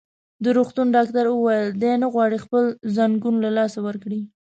[0.43, 2.63] د روغتون ډاکټر وویل: دی نه غواړي خپل
[2.95, 4.21] ځنګون له لاسه ورکړي.